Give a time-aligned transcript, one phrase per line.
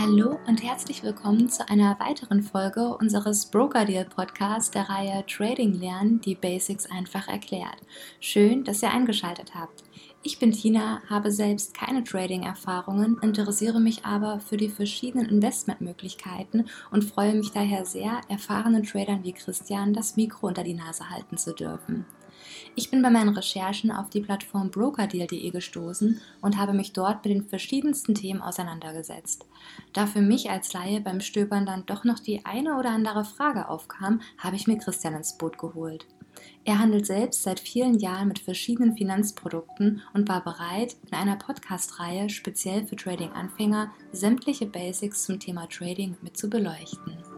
[0.00, 5.74] Hallo und herzlich willkommen zu einer weiteren Folge unseres Broker Deal Podcasts der Reihe Trading
[5.74, 7.76] Lernen, die Basics einfach erklärt.
[8.18, 9.84] Schön, dass ihr eingeschaltet habt.
[10.22, 17.04] Ich bin Tina, habe selbst keine Trading-Erfahrungen, interessiere mich aber für die verschiedenen Investmentmöglichkeiten und
[17.04, 21.52] freue mich daher sehr, erfahrenen Tradern wie Christian das Mikro unter die Nase halten zu
[21.52, 22.06] dürfen.
[22.74, 27.34] Ich bin bei meinen Recherchen auf die Plattform brokerdeal.de gestoßen und habe mich dort mit
[27.34, 29.46] den verschiedensten Themen auseinandergesetzt.
[29.92, 33.68] Da für mich als Laie beim Stöbern dann doch noch die eine oder andere Frage
[33.68, 36.06] aufkam, habe ich mir Christian ins Boot geholt.
[36.64, 42.28] Er handelt selbst seit vielen Jahren mit verschiedenen Finanzprodukten und war bereit, in einer Podcast-Reihe
[42.28, 47.29] speziell für Trading-Anfänger sämtliche Basics zum Thema Trading mit zu beleuchten.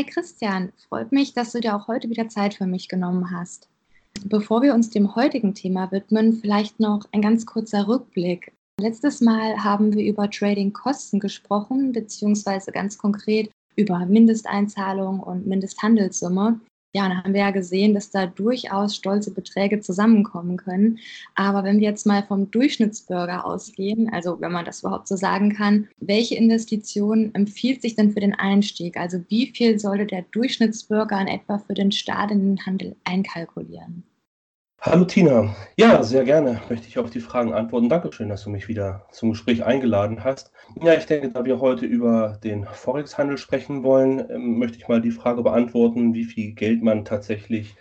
[0.00, 3.68] Hi Christian, freut mich, dass du dir auch heute wieder Zeit für mich genommen hast.
[4.24, 8.50] Bevor wir uns dem heutigen Thema widmen, vielleicht noch ein ganz kurzer Rückblick.
[8.80, 16.58] Letztes Mal haben wir über Trading-Kosten gesprochen, beziehungsweise ganz konkret über Mindesteinzahlung und Mindesthandelssumme.
[16.92, 20.98] Ja, dann haben wir ja gesehen, dass da durchaus stolze Beträge zusammenkommen können.
[21.36, 25.54] Aber wenn wir jetzt mal vom Durchschnittsbürger ausgehen, also wenn man das überhaupt so sagen
[25.54, 28.96] kann, welche Investition empfiehlt sich denn für den Einstieg?
[28.96, 34.09] Also wie viel sollte der Durchschnittsbürger in etwa für den Start in den Handel einkalkulieren?
[34.82, 35.54] Hallo Tina.
[35.76, 37.90] Ja, sehr gerne möchte ich auf die Fragen antworten.
[37.90, 40.52] Dankeschön, dass du mich wieder zum Gespräch eingeladen hast.
[40.82, 45.02] Ja, ich denke, da wir heute über den Forex-Handel sprechen wollen, ähm, möchte ich mal
[45.02, 47.76] die Frage beantworten, wie viel Geld man tatsächlich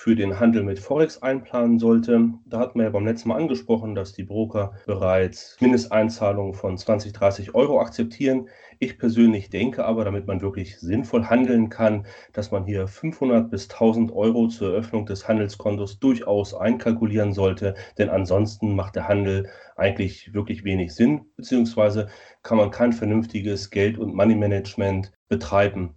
[0.00, 2.30] für den Handel mit Forex einplanen sollte.
[2.46, 7.12] Da hatten wir ja beim letzten Mal angesprochen, dass die Broker bereits Mindesteinzahlungen von 20,
[7.12, 8.48] 30 Euro akzeptieren.
[8.78, 13.68] Ich persönlich denke aber, damit man wirklich sinnvoll handeln kann, dass man hier 500 bis
[13.68, 20.32] 1000 Euro zur Eröffnung des Handelskontos durchaus einkalkulieren sollte, denn ansonsten macht der Handel eigentlich
[20.32, 22.08] wirklich wenig Sinn, beziehungsweise
[22.42, 25.94] kann man kein vernünftiges Geld- und Money-Management betreiben.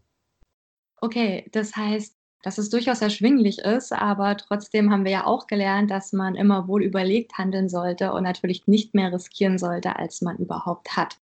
[1.00, 5.90] Okay, das heißt, dass es durchaus erschwinglich ist, aber trotzdem haben wir ja auch gelernt,
[5.90, 10.38] dass man immer wohl überlegt handeln sollte und natürlich nicht mehr riskieren sollte, als man
[10.38, 11.18] überhaupt hat.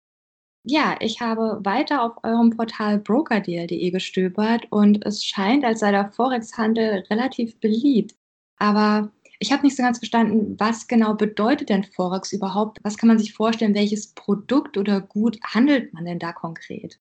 [0.64, 6.12] Ja, ich habe weiter auf eurem Portal brokerdeal.de gestöbert und es scheint, als sei der
[6.12, 8.16] Forex-Handel relativ beliebt.
[8.58, 12.78] Aber ich habe nicht so ganz verstanden, was genau bedeutet denn Forex überhaupt?
[12.84, 13.74] Was kann man sich vorstellen?
[13.74, 17.00] Welches Produkt oder Gut handelt man denn da konkret?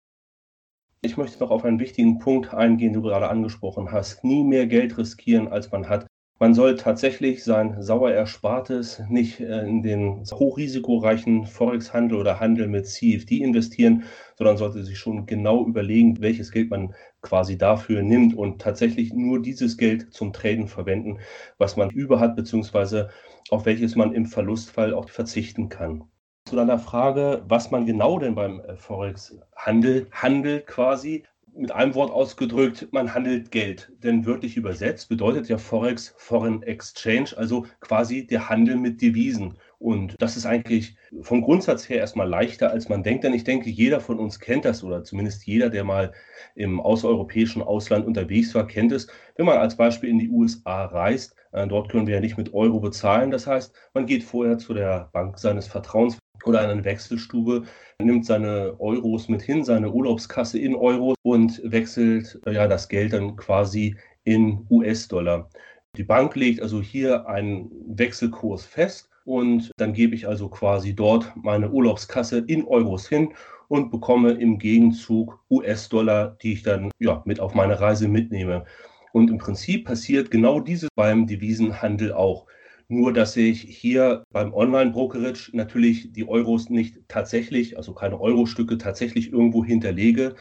[1.00, 4.25] Ich möchte noch auf einen wichtigen Punkt eingehen, den du gerade angesprochen hast.
[4.25, 6.09] Nie mehr Geld riskieren, als man hat.
[6.41, 12.88] Man soll tatsächlich sein sauer Erspartes nicht äh, in den hochrisikoreichen Forex-Handel oder Handel mit
[12.88, 14.04] CFD investieren,
[14.36, 19.41] sondern sollte sich schon genau überlegen, welches Geld man quasi dafür nimmt und tatsächlich nur
[19.41, 21.19] dieses Geld zum Traden verwenden,
[21.59, 23.10] was man über hat, beziehungsweise
[23.50, 26.09] auf welches man im Verlustfall auch verzichten kann
[26.48, 31.25] zu deiner Frage, was man genau denn beim äh, Forex-Handel handelt quasi.
[31.54, 33.92] Mit einem Wort ausgedrückt, man handelt Geld.
[34.03, 39.59] Denn wörtlich übersetzt bedeutet ja Forex Foreign Exchange, also quasi der Handel mit Devisen.
[39.78, 43.25] Und das ist eigentlich vom Grundsatz her erstmal leichter, als man denkt.
[43.25, 46.12] Denn ich denke, jeder von uns kennt das oder zumindest jeder, der mal
[46.54, 49.09] im außereuropäischen Ausland unterwegs war, kennt es.
[49.36, 52.81] Wenn man als Beispiel in die USA reist, dort können wir ja nicht mit Euro
[52.81, 53.31] bezahlen.
[53.31, 57.64] Das heißt, man geht vorher zu der Bank seines Vertrauens oder eine Wechselstube,
[58.00, 63.36] nimmt seine Euros mit hin, seine Urlaubskasse in Euro und wechselt ja das Geld dann
[63.36, 65.48] quasi in US-Dollar.
[65.97, 71.32] Die Bank legt also hier einen Wechselkurs fest und dann gebe ich also quasi dort
[71.36, 73.34] meine Urlaubskasse in Euros hin
[73.69, 78.65] und bekomme im Gegenzug US-Dollar, die ich dann ja mit auf meine Reise mitnehme.
[79.12, 82.46] Und im Prinzip passiert genau dieses beim Devisenhandel auch.
[82.88, 89.30] Nur, dass ich hier beim Online-Brokerage natürlich die Euros nicht tatsächlich, also keine Euro-Stücke tatsächlich
[89.33, 90.36] irgendwo hinterlege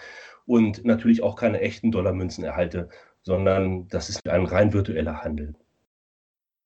[0.45, 2.89] und natürlich auch keine echten Dollarmünzen erhalte,
[3.21, 5.55] sondern das ist ein rein virtueller Handel.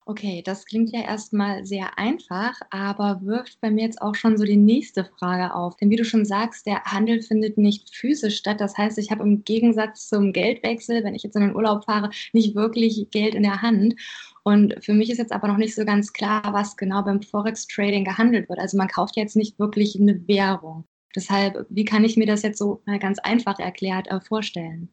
[0.06, 4.44] Okay, das klingt ja erstmal sehr einfach, aber wirft bei mir jetzt auch schon so
[4.46, 5.76] die nächste Frage auf.
[5.78, 8.60] Denn wie du schon sagst, der Handel findet nicht physisch statt.
[8.60, 12.10] Das heißt, ich habe im Gegensatz zum Geldwechsel, wenn ich jetzt in den Urlaub fahre,
[12.34, 13.96] nicht wirklich Geld in der Hand.
[14.44, 18.04] Und für mich ist jetzt aber noch nicht so ganz klar, was genau beim Forex-Trading
[18.04, 18.60] gehandelt wird.
[18.60, 20.86] Also man kauft jetzt nicht wirklich eine Währung.
[21.16, 24.90] Deshalb, wie kann ich mir das jetzt so ganz einfach erklärt äh, vorstellen?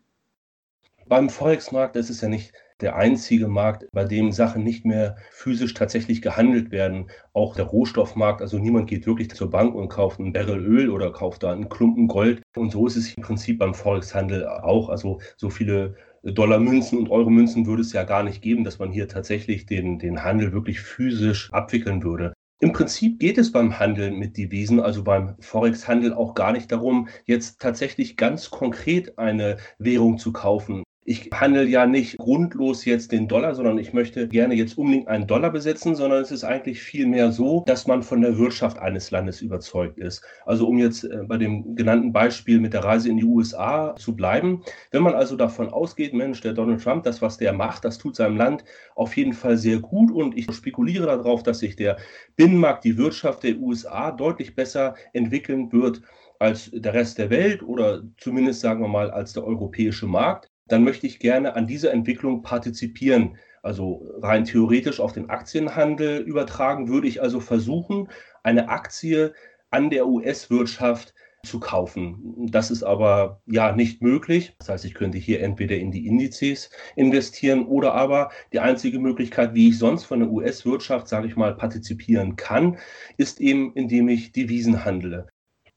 [1.07, 5.75] Beim Forex-Markt ist es ja nicht der einzige Markt, bei dem Sachen nicht mehr physisch
[5.75, 7.11] tatsächlich gehandelt werden.
[7.33, 11.13] Auch der Rohstoffmarkt, also niemand geht wirklich zur Bank und kauft einen Barrel Öl oder
[11.13, 12.43] kauft da einen Klumpen Gold.
[12.57, 14.89] Und so ist es im Prinzip beim Forex-Handel auch.
[14.89, 19.09] Also so viele Dollarmünzen und Euromünzen würde es ja gar nicht geben, dass man hier
[19.09, 22.33] tatsächlich den, den Handel wirklich physisch abwickeln würde.
[22.61, 27.09] Im Prinzip geht es beim Handel mit Devisen, also beim Forex-Handel, auch gar nicht darum,
[27.25, 30.83] jetzt tatsächlich ganz konkret eine Währung zu kaufen.
[31.11, 35.27] Ich handle ja nicht grundlos jetzt den Dollar, sondern ich möchte gerne jetzt unbedingt einen
[35.27, 39.41] Dollar besetzen, sondern es ist eigentlich vielmehr so, dass man von der Wirtschaft eines Landes
[39.41, 40.23] überzeugt ist.
[40.45, 44.15] Also um jetzt äh, bei dem genannten Beispiel mit der Reise in die USA zu
[44.15, 47.97] bleiben, wenn man also davon ausgeht, Mensch, der Donald Trump, das, was der macht, das
[47.97, 48.65] tut seinem Land
[48.95, 51.97] auf jeden Fall sehr gut und ich spekuliere darauf, dass sich der
[52.37, 56.03] Binnenmarkt, die Wirtschaft der USA deutlich besser entwickeln wird
[56.39, 60.85] als der Rest der Welt oder zumindest sagen wir mal als der europäische Markt dann
[60.85, 63.37] möchte ich gerne an dieser Entwicklung partizipieren.
[63.63, 68.09] Also rein theoretisch auf den Aktienhandel übertragen, würde ich also versuchen,
[68.43, 69.35] eine Aktie
[69.71, 72.49] an der US-Wirtschaft zu kaufen.
[72.51, 74.55] Das ist aber ja nicht möglich.
[74.59, 79.55] Das heißt, ich könnte hier entweder in die Indizes investieren oder aber die einzige Möglichkeit,
[79.55, 82.79] wie ich sonst von der US-Wirtschaft, sage ich mal, partizipieren kann,
[83.17, 85.29] ist eben, indem ich Devisen handle.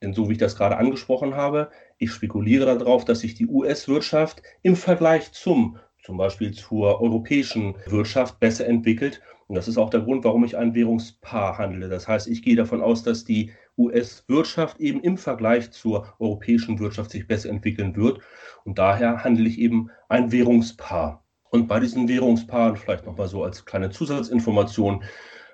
[0.02, 1.70] Denn so wie ich das gerade angesprochen habe,
[2.02, 8.40] ich spekuliere darauf, dass sich die US-Wirtschaft im Vergleich zum zum Beispiel zur europäischen Wirtschaft
[8.40, 9.22] besser entwickelt.
[9.46, 11.88] Und das ist auch der Grund, warum ich ein Währungspaar handle.
[11.88, 17.10] Das heißt, ich gehe davon aus, dass die US-Wirtschaft eben im Vergleich zur europäischen Wirtschaft
[17.10, 18.20] sich besser entwickeln wird.
[18.64, 21.24] Und daher handle ich eben ein Währungspaar.
[21.50, 25.04] Und bei diesen Währungspaaren, vielleicht nochmal so als kleine Zusatzinformation,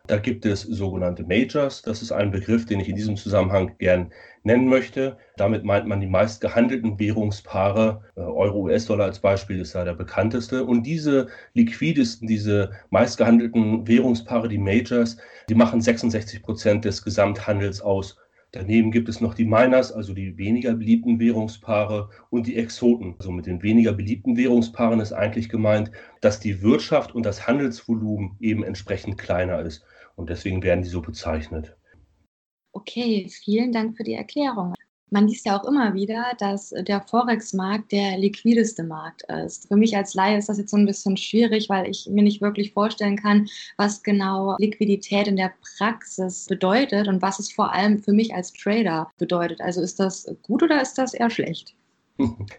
[0.08, 1.82] da gibt es sogenannte Majors.
[1.82, 4.10] Das ist ein Begriff, den ich in diesem Zusammenhang gern
[4.42, 5.18] nennen möchte.
[5.36, 8.02] Damit meint man die meist gehandelten Währungspaare.
[8.16, 10.64] Äh, Euro, US-Dollar als Beispiel ist da der bekannteste.
[10.64, 15.18] Und diese liquidesten, diese meist gehandelten Währungspaare, die Majors,
[15.48, 18.16] die machen 66 Prozent des Gesamthandels aus.
[18.52, 23.14] Daneben gibt es noch die Miners, also die weniger beliebten Währungspaare und die Exoten.
[23.18, 25.90] Also mit den weniger beliebten Währungspaaren ist eigentlich gemeint,
[26.22, 29.84] dass die Wirtschaft und das Handelsvolumen eben entsprechend kleiner ist.
[30.18, 31.76] Und deswegen werden die so bezeichnet.
[32.72, 34.74] Okay, vielen Dank für die Erklärung.
[35.10, 39.68] Man liest ja auch immer wieder, dass der Forex-Markt der liquideste Markt ist.
[39.68, 42.42] Für mich als Laie ist das jetzt so ein bisschen schwierig, weil ich mir nicht
[42.42, 48.00] wirklich vorstellen kann, was genau Liquidität in der Praxis bedeutet und was es vor allem
[48.00, 49.60] für mich als Trader bedeutet.
[49.60, 51.77] Also ist das gut oder ist das eher schlecht?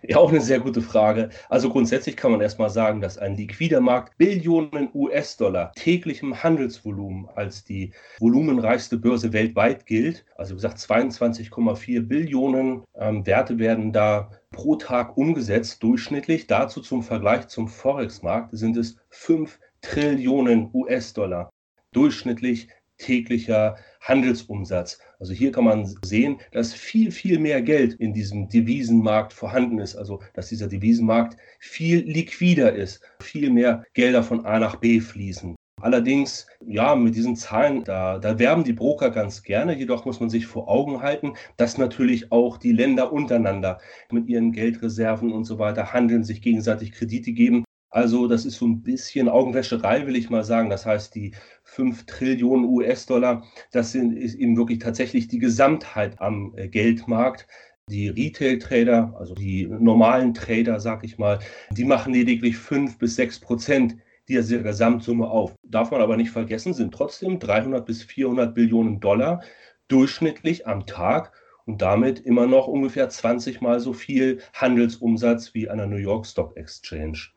[0.07, 1.29] Ja, auch eine sehr gute Frage.
[1.49, 7.65] Also grundsätzlich kann man erstmal sagen, dass ein liquider Markt Billionen US-Dollar täglichem Handelsvolumen als
[7.65, 10.25] die volumenreichste Börse weltweit gilt.
[10.35, 16.47] Also wie gesagt, 22,4 Billionen ähm, Werte werden da pro Tag umgesetzt, durchschnittlich.
[16.47, 21.49] Dazu zum Vergleich zum Forex-Markt sind es 5 Trillionen US-Dollar
[21.91, 24.99] durchschnittlich täglicher Handelsumsatz.
[25.19, 29.95] Also hier kann man sehen, dass viel, viel mehr Geld in diesem Devisenmarkt vorhanden ist.
[29.95, 35.55] Also dass dieser Devisenmarkt viel liquider ist, viel mehr Gelder von A nach B fließen.
[35.81, 39.77] Allerdings, ja, mit diesen Zahlen, da, da werben die Broker ganz gerne.
[39.77, 43.79] Jedoch muss man sich vor Augen halten, dass natürlich auch die Länder untereinander
[44.11, 47.63] mit ihren Geldreserven und so weiter handeln, sich gegenseitig Kredite geben.
[47.91, 50.69] Also das ist so ein bisschen Augenwäscherei, will ich mal sagen.
[50.69, 51.31] Das heißt, die
[51.63, 57.47] 5 Trillionen US-Dollar, das sind, ist eben wirklich tatsächlich die Gesamtheit am äh, Geldmarkt.
[57.89, 61.39] Die Retail-Trader, also die normalen Trader, sag ich mal,
[61.71, 63.97] die machen lediglich 5 bis 6 Prozent
[64.27, 65.55] dieser Gesamtsumme auf.
[65.63, 69.41] Darf man aber nicht vergessen, sind trotzdem 300 bis 400 Billionen Dollar
[69.87, 71.33] durchschnittlich am Tag
[71.65, 76.27] und damit immer noch ungefähr 20 mal so viel Handelsumsatz wie an der New York
[76.27, 77.29] Stock Exchange.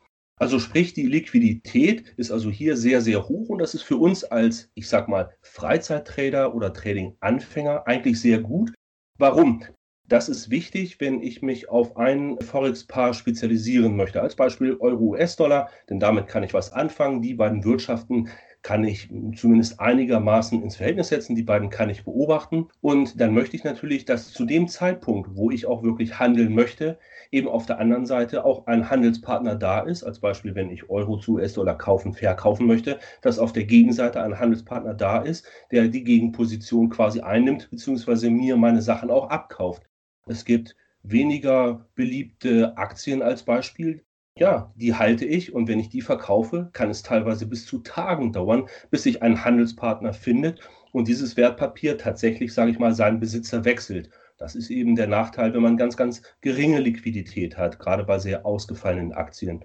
[0.42, 4.24] Also sprich, die Liquidität ist also hier sehr, sehr hoch und das ist für uns
[4.24, 8.74] als, ich sag mal, Freizeittrader oder Trading-Anfänger eigentlich sehr gut.
[9.20, 9.62] Warum?
[10.08, 14.20] Das ist wichtig, wenn ich mich auf ein Forex-Paar spezialisieren möchte.
[14.20, 17.22] Als Beispiel Euro-US-Dollar, denn damit kann ich was anfangen.
[17.22, 18.28] Die beiden Wirtschaften
[18.62, 21.34] kann ich zumindest einigermaßen ins Verhältnis setzen.
[21.34, 22.68] Die beiden kann ich beobachten.
[22.80, 26.98] Und dann möchte ich natürlich, dass zu dem Zeitpunkt, wo ich auch wirklich handeln möchte,
[27.32, 30.04] eben auf der anderen Seite auch ein Handelspartner da ist.
[30.04, 34.38] Als Beispiel, wenn ich Euro zu US-Dollar kaufen, verkaufen möchte, dass auf der Gegenseite ein
[34.38, 39.82] Handelspartner da ist, der die Gegenposition quasi einnimmt, beziehungsweise mir meine Sachen auch abkauft.
[40.26, 44.04] Es gibt weniger beliebte Aktien als Beispiel.
[44.36, 48.32] Ja, die halte ich und wenn ich die verkaufe, kann es teilweise bis zu Tagen
[48.32, 50.60] dauern, bis sich ein Handelspartner findet
[50.90, 54.10] und dieses Wertpapier tatsächlich, sage ich mal, seinen Besitzer wechselt.
[54.38, 58.44] Das ist eben der Nachteil, wenn man ganz, ganz geringe Liquidität hat, gerade bei sehr
[58.46, 59.64] ausgefallenen Aktien.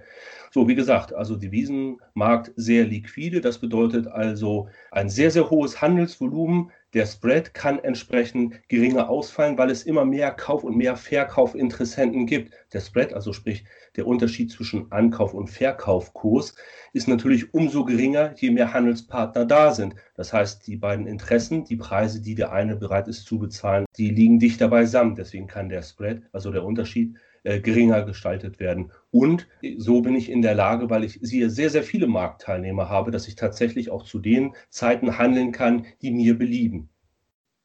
[0.52, 3.42] So, wie gesagt, also Devisenmarkt sehr liquide.
[3.42, 9.70] Das bedeutet also ein sehr, sehr hohes Handelsvolumen, der Spread kann entsprechend geringer ausfallen, weil
[9.70, 12.52] es immer mehr Kauf- und mehr Verkaufinteressenten gibt.
[12.74, 16.56] Der Spread, also sprich der Unterschied zwischen Ankauf- und Verkaufkurs,
[16.94, 19.94] ist natürlich umso geringer, je mehr Handelspartner da sind.
[20.16, 24.10] Das heißt, die beiden Interessen, die Preise, die der eine bereit ist zu bezahlen, die
[24.10, 25.14] liegen dichter beisammen.
[25.14, 27.16] Deswegen kann der Spread, also der Unterschied,
[27.48, 28.92] äh, geringer gestaltet werden.
[29.10, 33.30] Und so bin ich in der Lage, weil ich sehr, sehr viele Marktteilnehmer habe, dass
[33.30, 36.90] ich tatsächlich auch zu den Zeiten handeln kann, die mir belieben.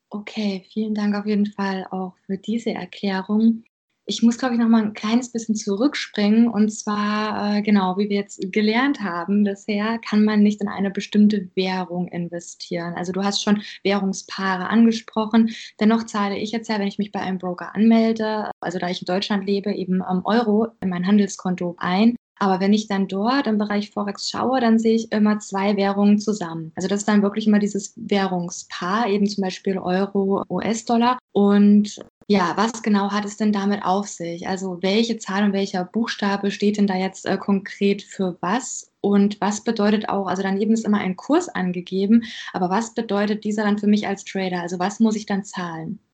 [0.08, 3.64] Okay, vielen Dank auf jeden Fall auch für diese Erklärung.
[4.04, 6.48] Ich muss, glaube ich, noch mal ein kleines bisschen zurückspringen.
[6.48, 10.90] Und zwar, äh, genau, wie wir jetzt gelernt haben bisher, kann man nicht in eine
[10.90, 12.94] bestimmte Währung investieren.
[12.96, 15.54] Also du hast schon Währungspaare angesprochen.
[15.78, 19.02] Dennoch zahle ich jetzt ja, wenn ich mich bei einem Broker anmelde, also da ich
[19.02, 22.16] in Deutschland lebe, eben ähm, Euro in mein Handelskonto ein.
[22.42, 26.18] Aber wenn ich dann dort im Bereich Forex schaue, dann sehe ich immer zwei Währungen
[26.18, 26.72] zusammen.
[26.74, 31.18] Also das ist dann wirklich immer dieses Währungspaar, eben zum Beispiel Euro, US-Dollar.
[31.30, 32.00] Und
[32.32, 34.48] ja, was genau hat es denn damit auf sich?
[34.48, 38.90] Also welche Zahl und welcher Buchstabe steht denn da jetzt äh, konkret für was?
[39.02, 42.24] Und was bedeutet auch, also daneben ist immer ein Kurs angegeben,
[42.54, 44.62] aber was bedeutet dieser dann für mich als Trader?
[44.62, 45.98] Also was muss ich dann zahlen?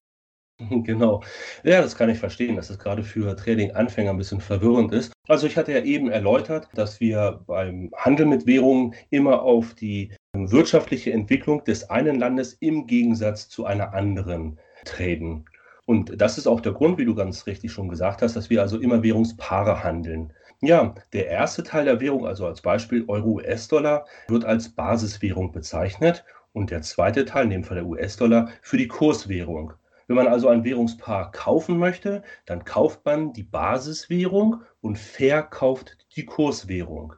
[0.58, 1.22] Genau.
[1.62, 5.12] Ja, das kann ich verstehen, dass es gerade für Trading-Anfänger ein bisschen verwirrend ist.
[5.28, 10.10] Also ich hatte ja eben erläutert, dass wir beim Handel mit Währungen immer auf die
[10.32, 15.44] wirtschaftliche Entwicklung des einen Landes im Gegensatz zu einer anderen traden.
[15.88, 18.60] Und das ist auch der Grund, wie du ganz richtig schon gesagt hast, dass wir
[18.60, 20.34] also immer Währungspaare handeln.
[20.60, 26.70] Ja, der erste Teil der Währung, also als Beispiel Euro-US-Dollar, wird als Basiswährung bezeichnet und
[26.70, 29.72] der zweite Teil, in dem Fall der US-Dollar, für die Kurswährung.
[30.08, 36.26] Wenn man also ein Währungspaar kaufen möchte, dann kauft man die Basiswährung und verkauft die
[36.26, 37.14] Kurswährung.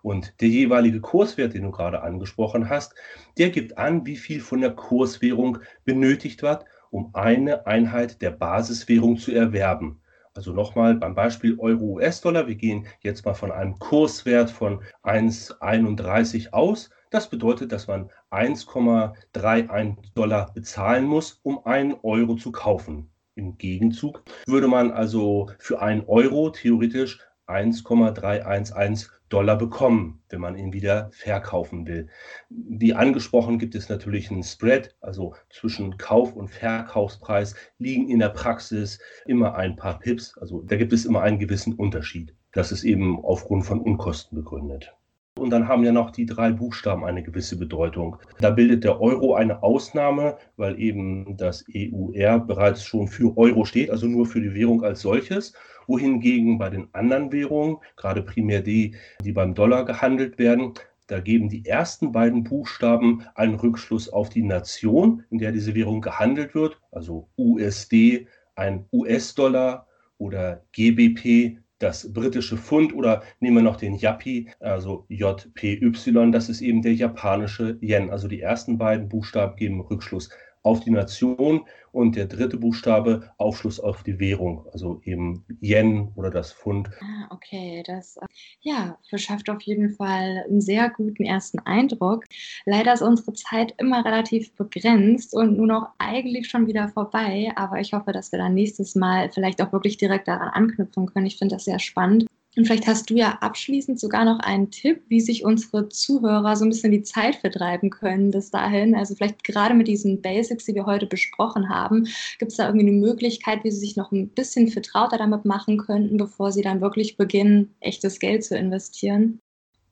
[0.00, 2.94] Und der jeweilige Kurswert, den du gerade angesprochen hast,
[3.36, 9.16] der gibt an, wie viel von der Kurswährung benötigt wird um eine Einheit der Basiswährung
[9.16, 10.00] zu erwerben.
[10.32, 12.46] Also nochmal beim Beispiel Euro-US-Dollar.
[12.46, 16.90] Wir gehen jetzt mal von einem Kurswert von 1,31 aus.
[17.10, 23.10] Das bedeutet, dass man 1,31 Dollar bezahlen muss, um einen Euro zu kaufen.
[23.34, 30.72] Im Gegenzug würde man also für einen Euro theoretisch 1,311 Dollar bekommen, wenn man ihn
[30.72, 32.06] wieder verkaufen will.
[32.50, 38.28] Wie angesprochen gibt es natürlich einen Spread, also zwischen Kauf- und Verkaufspreis liegen in der
[38.28, 42.36] Praxis immer ein paar Pips, also da gibt es immer einen gewissen Unterschied.
[42.52, 44.94] Das ist eben aufgrund von Unkosten begründet.
[45.36, 48.16] Und dann haben ja noch die drei Buchstaben eine gewisse Bedeutung.
[48.38, 53.90] Da bildet der Euro eine Ausnahme, weil eben das EUR bereits schon für Euro steht,
[53.90, 55.52] also nur für die Währung als solches.
[55.88, 60.74] Wohingegen bei den anderen Währungen, gerade primär die, die beim Dollar gehandelt werden,
[61.08, 66.00] da geben die ersten beiden Buchstaben einen Rückschluss auf die Nation, in der diese Währung
[66.00, 73.76] gehandelt wird, also USD, ein US-Dollar oder GBP, das britische Pfund oder nehmen wir noch
[73.76, 78.10] den Yapi, also JPY, das ist eben der japanische Yen.
[78.10, 80.30] Also die ersten beiden Buchstaben geben Rückschluss
[80.64, 86.30] auf die Nation und der dritte Buchstabe Aufschluss auf die Währung, also eben Yen oder
[86.30, 86.90] das Pfund.
[87.00, 88.26] Ah, okay, das äh,
[88.62, 92.24] ja, verschafft auf jeden Fall einen sehr guten ersten Eindruck.
[92.64, 97.78] Leider ist unsere Zeit immer relativ begrenzt und nur noch eigentlich schon wieder vorbei, aber
[97.78, 101.26] ich hoffe, dass wir dann nächstes Mal vielleicht auch wirklich direkt daran anknüpfen können.
[101.26, 102.26] Ich finde das sehr spannend.
[102.56, 106.64] Und vielleicht hast du ja abschließend sogar noch einen Tipp, wie sich unsere Zuhörer so
[106.64, 108.94] ein bisschen die Zeit vertreiben können bis dahin.
[108.94, 112.06] Also vielleicht gerade mit diesen Basics, die wir heute besprochen haben,
[112.38, 115.78] gibt es da irgendwie eine Möglichkeit, wie sie sich noch ein bisschen vertrauter damit machen
[115.78, 119.40] könnten, bevor sie dann wirklich beginnen, echtes Geld zu investieren?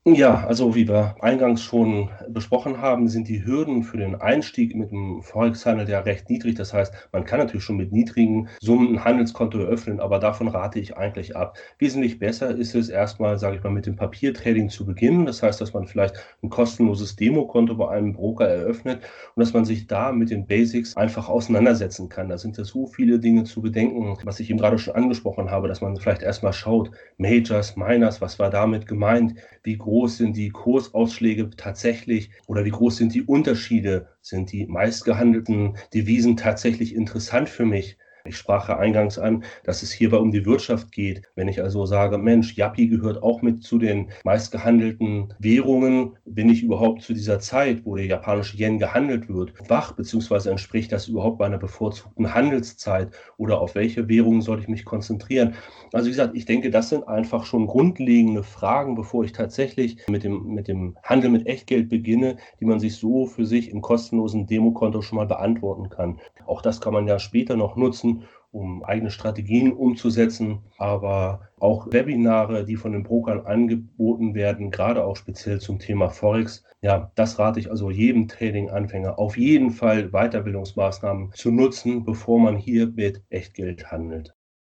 [0.05, 4.91] Ja, also wie wir eingangs schon besprochen haben, sind die Hürden für den Einstieg mit
[4.91, 6.57] dem Forex-Handel ja recht niedrig.
[6.57, 10.81] Das heißt, man kann natürlich schon mit niedrigen Summen ein Handelskonto eröffnen, aber davon rate
[10.81, 11.57] ich eigentlich ab.
[11.79, 15.25] Wesentlich besser ist es erstmal, sage ich mal, mit dem Papiertrading zu beginnen.
[15.25, 19.05] Das heißt, dass man vielleicht ein kostenloses Demokonto bei einem Broker eröffnet
[19.37, 22.29] und dass man sich da mit den Basics einfach auseinandersetzen kann.
[22.29, 25.69] Da sind ja so viele Dinge zu bedenken, was ich eben gerade schon angesprochen habe,
[25.69, 30.39] dass man vielleicht erstmal schaut, Majors, Miners, was war damit gemeint, wie groß groß sind
[30.39, 34.09] die Kursausschläge tatsächlich oder wie groß sind die Unterschiede?
[34.23, 37.99] Sind die meistgehandelten Devisen tatsächlich interessant für mich?
[38.25, 41.23] Ich sprach ja eingangs an, dass es hierbei um die Wirtschaft geht.
[41.35, 46.63] Wenn ich also sage, Mensch, Yappi gehört auch mit zu den meistgehandelten Währungen, bin ich
[46.63, 51.41] überhaupt zu dieser Zeit, wo der japanische Yen gehandelt wird, wach, beziehungsweise entspricht das überhaupt
[51.41, 55.55] meiner bevorzugten Handelszeit oder auf welche Währungen soll ich mich konzentrieren?
[55.93, 60.25] Also wie gesagt, ich denke, das sind einfach schon grundlegende Fragen, bevor ich tatsächlich mit
[60.25, 64.47] dem, mit dem Handel mit Echtgeld beginne, die man sich so für sich im kostenlosen
[64.47, 66.21] Demokonto schon mal beantworten kann.
[66.47, 68.12] Auch das kann man ja später noch nutzen,
[68.53, 75.17] um eigene Strategien umzusetzen, aber auch Webinare, die von den Brokern angeboten werden, gerade auch
[75.17, 76.63] speziell zum Thema Forex.
[76.83, 82.57] Ja, das rate ich also jedem Trading-Anfänger auf jeden Fall Weiterbildungsmaßnahmen zu nutzen, bevor man
[82.57, 84.35] hier mit Echtgeld handelt.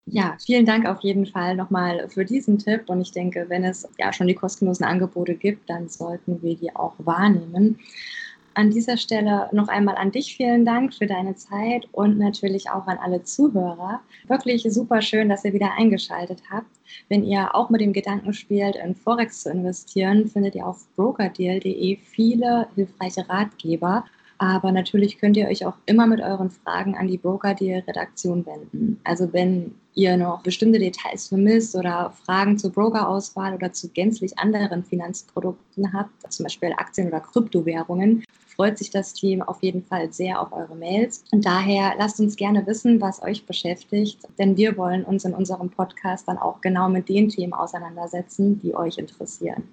[0.07, 2.83] Ja, vielen Dank auf jeden Fall nochmal für diesen Tipp.
[2.89, 6.75] Und ich denke, wenn es ja schon die kostenlosen Angebote gibt, dann sollten wir die
[6.75, 7.79] auch wahrnehmen.
[8.55, 12.87] An dieser Stelle noch einmal an dich vielen Dank für deine Zeit und natürlich auch
[12.87, 14.01] an alle Zuhörer.
[14.29, 16.71] Wirklich super schön, dass ihr wieder eingeschaltet habt.
[17.09, 21.97] Wenn ihr auch mit dem Gedanken spielt, in Forex zu investieren, findet ihr auf brokerdeal.de
[21.97, 24.05] viele hilfreiche Ratgeber.
[24.43, 28.99] Aber natürlich könnt ihr euch auch immer mit euren Fragen an die Brokerdeal-Redaktion wenden.
[29.05, 34.83] Also wenn ihr noch bestimmte Details vermisst oder Fragen zur Brokerauswahl oder zu gänzlich anderen
[34.83, 38.25] Finanzprodukten habt, zum Beispiel Aktien oder Kryptowährungen,
[38.57, 41.23] freut sich das Team auf jeden Fall sehr auf eure Mails.
[41.31, 45.71] Und daher lasst uns gerne wissen, was euch beschäftigt, denn wir wollen uns in unserem
[45.71, 49.69] Podcast dann auch genau mit den Themen auseinandersetzen, die euch interessieren.